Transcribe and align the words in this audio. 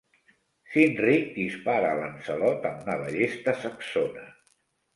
Cynric 0.75 1.27
dispara 1.35 1.91
a 1.93 1.99
Lancelot 2.01 2.67
amb 2.73 2.89
una 2.89 2.99
ballesta 3.05 3.57
saxona. 3.69 4.29